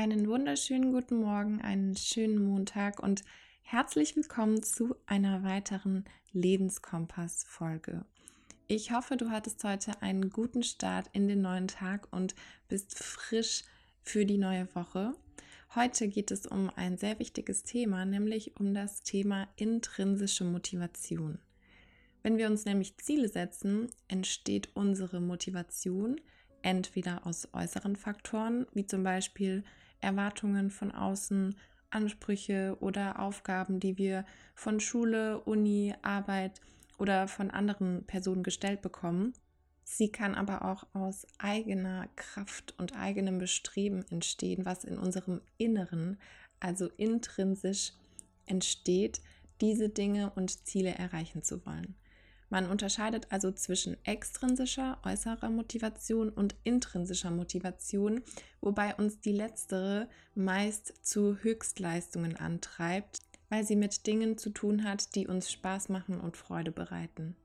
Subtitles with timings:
[0.00, 3.24] Einen wunderschönen guten Morgen, einen schönen Montag und
[3.62, 8.04] herzlich willkommen zu einer weiteren Lebenskompass-Folge.
[8.68, 12.36] Ich hoffe, du hattest heute einen guten Start in den neuen Tag und
[12.68, 13.64] bist frisch
[14.00, 15.14] für die neue Woche.
[15.74, 21.40] Heute geht es um ein sehr wichtiges Thema, nämlich um das Thema intrinsische Motivation.
[22.22, 26.20] Wenn wir uns nämlich Ziele setzen, entsteht unsere Motivation
[26.62, 29.64] entweder aus äußeren Faktoren, wie zum Beispiel
[30.00, 31.54] Erwartungen von außen,
[31.90, 34.24] Ansprüche oder Aufgaben, die wir
[34.54, 36.60] von Schule, Uni, Arbeit
[36.98, 39.32] oder von anderen Personen gestellt bekommen.
[39.84, 46.18] Sie kann aber auch aus eigener Kraft und eigenem Bestreben entstehen, was in unserem Inneren,
[46.60, 47.92] also intrinsisch
[48.44, 49.22] entsteht,
[49.60, 51.94] diese Dinge und Ziele erreichen zu wollen.
[52.50, 58.22] Man unterscheidet also zwischen extrinsischer, äußerer Motivation und intrinsischer Motivation,
[58.60, 63.18] wobei uns die letztere meist zu Höchstleistungen antreibt,
[63.50, 67.36] weil sie mit Dingen zu tun hat, die uns Spaß machen und Freude bereiten.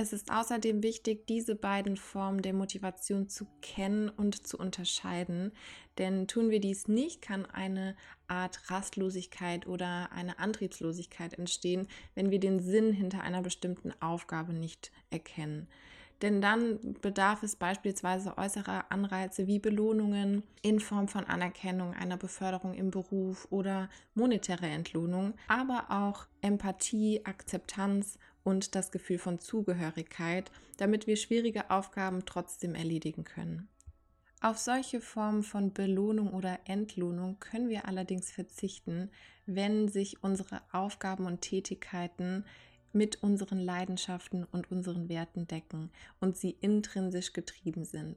[0.00, 5.50] Es ist außerdem wichtig, diese beiden Formen der Motivation zu kennen und zu unterscheiden,
[5.98, 7.96] denn tun wir dies nicht, kann eine
[8.28, 14.92] Art Rastlosigkeit oder eine Antriebslosigkeit entstehen, wenn wir den Sinn hinter einer bestimmten Aufgabe nicht
[15.10, 15.66] erkennen.
[16.22, 22.74] Denn dann bedarf es beispielsweise äußerer Anreize wie Belohnungen in Form von Anerkennung, einer Beförderung
[22.74, 31.06] im Beruf oder monetäre Entlohnung, aber auch Empathie, Akzeptanz und das Gefühl von Zugehörigkeit, damit
[31.06, 33.68] wir schwierige Aufgaben trotzdem erledigen können.
[34.40, 39.10] Auf solche Formen von Belohnung oder Entlohnung können wir allerdings verzichten,
[39.44, 42.46] wenn sich unsere Aufgaben und Tätigkeiten
[42.94, 48.16] mit unseren Leidenschaften und unseren Werten decken und sie intrinsisch getrieben sind.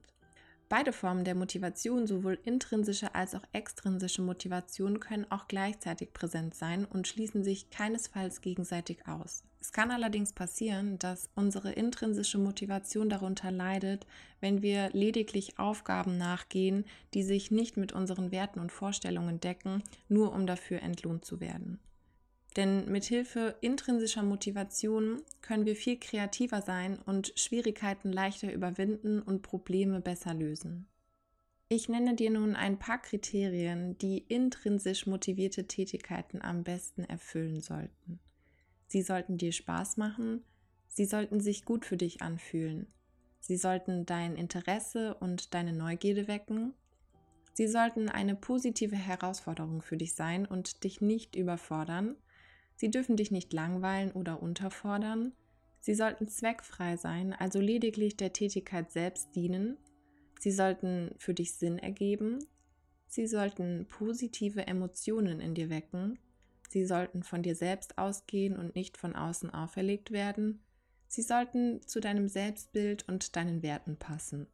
[0.72, 6.86] Beide Formen der Motivation, sowohl intrinsische als auch extrinsische Motivation, können auch gleichzeitig präsent sein
[6.86, 9.44] und schließen sich keinesfalls gegenseitig aus.
[9.60, 14.08] Es kann allerdings passieren, dass unsere intrinsische Motivation darunter leidet,
[14.40, 20.32] wenn wir lediglich Aufgaben nachgehen, die sich nicht mit unseren Werten und Vorstellungen decken, nur
[20.32, 21.82] um dafür entlohnt zu werden.
[22.58, 29.42] Denn mit Hilfe intrinsischer Motivation können wir viel kreativer sein und Schwierigkeiten leichter überwinden und
[29.42, 30.88] Probleme besser lösen.
[31.70, 38.20] Ich nenne dir nun ein paar Kriterien, die intrinsisch motivierte Tätigkeiten am besten erfüllen sollten.
[38.88, 40.44] Sie sollten dir Spaß machen,
[40.90, 42.88] sie sollten sich gut für dich anfühlen,
[43.40, 46.74] sie sollten dein Interesse und deine Neugierde wecken,
[47.54, 52.18] sie sollten eine positive Herausforderung für dich sein und dich nicht überfordern,
[52.82, 55.34] Sie dürfen dich nicht langweilen oder unterfordern.
[55.82, 59.78] Sie sollten zweckfrei sein, also lediglich der Tätigkeit selbst dienen.
[60.40, 62.40] Sie sollten für dich Sinn ergeben.
[63.06, 66.18] Sie sollten positive Emotionen in dir wecken.
[66.70, 70.60] Sie sollten von dir selbst ausgehen und nicht von außen auferlegt werden.
[71.08, 74.48] Sie sollten zu deinem Selbstbild und deinen Werten passen.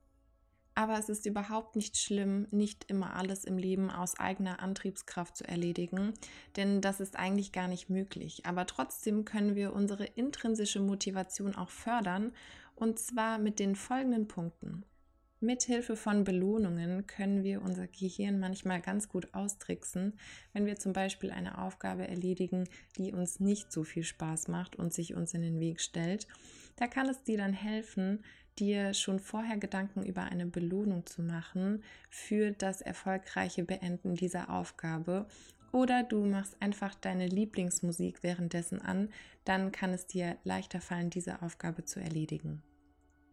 [0.78, 5.44] Aber es ist überhaupt nicht schlimm, nicht immer alles im Leben aus eigener Antriebskraft zu
[5.44, 6.14] erledigen,
[6.56, 8.46] denn das ist eigentlich gar nicht möglich.
[8.46, 12.32] Aber trotzdem können wir unsere intrinsische Motivation auch fördern,
[12.76, 14.86] und zwar mit den folgenden Punkten.
[15.40, 20.20] Mithilfe von Belohnungen können wir unser Gehirn manchmal ganz gut austricksen,
[20.54, 24.94] wenn wir zum Beispiel eine Aufgabe erledigen, die uns nicht so viel Spaß macht und
[24.94, 26.28] sich uns in den Weg stellt.
[26.76, 28.24] Da kann es dir dann helfen,
[28.60, 35.28] dir schon vorher Gedanken über eine Belohnung zu machen für das erfolgreiche Beenden dieser Aufgabe.
[35.72, 39.10] Oder du machst einfach deine Lieblingsmusik währenddessen an,
[39.46, 42.64] dann kann es dir leichter fallen, diese Aufgabe zu erledigen.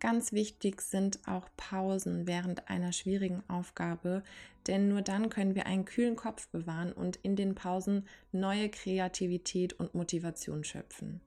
[0.01, 4.23] Ganz wichtig sind auch Pausen während einer schwierigen Aufgabe,
[4.67, 9.73] denn nur dann können wir einen kühlen Kopf bewahren und in den Pausen neue Kreativität
[9.73, 11.23] und Motivation schöpfen.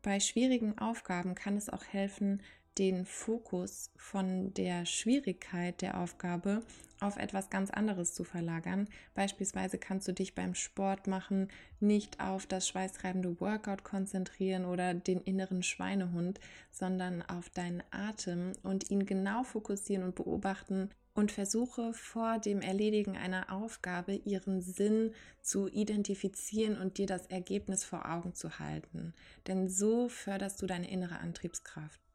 [0.00, 2.40] Bei schwierigen Aufgaben kann es auch helfen,
[2.78, 6.62] den Fokus von der Schwierigkeit der Aufgabe
[7.00, 8.88] auf etwas ganz anderes zu verlagern.
[9.14, 11.48] Beispielsweise kannst du dich beim Sport machen
[11.80, 16.40] nicht auf das schweißtreibende Workout konzentrieren oder den inneren Schweinehund,
[16.70, 23.16] sondern auf deinen Atem und ihn genau fokussieren und beobachten und versuche vor dem Erledigen
[23.16, 29.14] einer Aufgabe ihren Sinn zu identifizieren und dir das Ergebnis vor Augen zu halten.
[29.46, 32.05] Denn so förderst du deine innere Antriebskraft.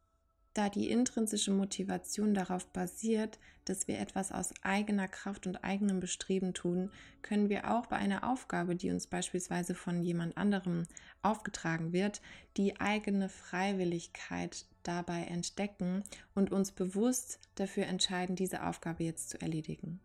[0.54, 6.52] Da die intrinsische Motivation darauf basiert, dass wir etwas aus eigener Kraft und eigenem Bestreben
[6.52, 6.90] tun,
[7.22, 10.84] können wir auch bei einer Aufgabe, die uns beispielsweise von jemand anderem
[11.22, 12.20] aufgetragen wird,
[12.56, 16.02] die eigene Freiwilligkeit dabei entdecken
[16.34, 20.00] und uns bewusst dafür entscheiden, diese Aufgabe jetzt zu erledigen.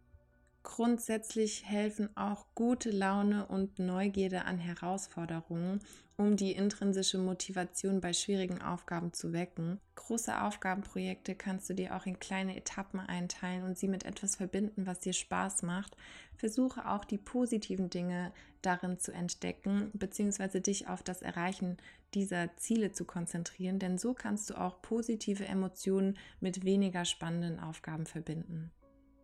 [0.69, 5.79] Grundsätzlich helfen auch gute Laune und Neugierde an Herausforderungen,
[6.17, 9.79] um die intrinsische Motivation bei schwierigen Aufgaben zu wecken.
[9.95, 14.85] Große Aufgabenprojekte kannst du dir auch in kleine Etappen einteilen und sie mit etwas verbinden,
[14.85, 15.95] was dir Spaß macht.
[16.35, 21.77] Versuche auch die positiven Dinge darin zu entdecken, beziehungsweise dich auf das Erreichen
[22.13, 28.05] dieser Ziele zu konzentrieren, denn so kannst du auch positive Emotionen mit weniger spannenden Aufgaben
[28.05, 28.71] verbinden.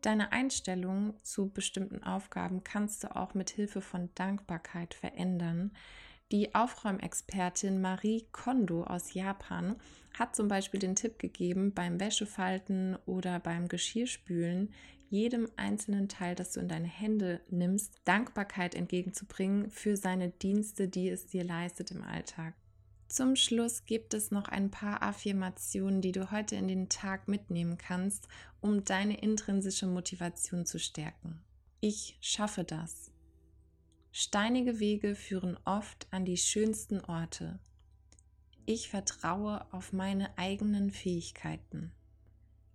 [0.03, 5.71] Deine Einstellung zu bestimmten Aufgaben kannst du auch mit Hilfe von Dankbarkeit verändern.
[6.29, 9.77] Die Aufräumexpertin Marie Kondo aus Japan
[10.19, 14.73] hat zum Beispiel den Tipp gegeben, beim Wäschefalten oder beim Geschirrspülen
[15.09, 21.07] jedem einzelnen Teil, das du in deine Hände nimmst, Dankbarkeit entgegenzubringen für seine Dienste, die
[21.07, 22.55] es dir leistet im Alltag.
[23.13, 27.77] Zum Schluss gibt es noch ein paar Affirmationen, die du heute in den Tag mitnehmen
[27.77, 28.27] kannst,
[28.59, 31.39] um deine intrinsische Motivation zu stärken.
[31.79, 33.11] Ich schaffe das.
[34.11, 37.59] Steinige Wege führen oft an die schönsten Orte.
[38.65, 41.91] Ich vertraue auf meine eigenen Fähigkeiten.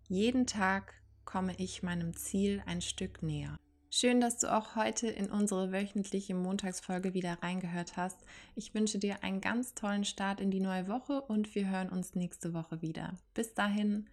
[0.06, 0.94] Jeden Tag
[1.24, 3.56] komme ich meinem Ziel ein Stück näher.
[3.90, 8.18] Schön, dass du auch heute in unsere wöchentliche Montagsfolge wieder reingehört hast.
[8.54, 12.14] Ich wünsche dir einen ganz tollen Start in die neue Woche und wir hören uns
[12.14, 13.14] nächste Woche wieder.
[13.32, 14.06] Bis dahin,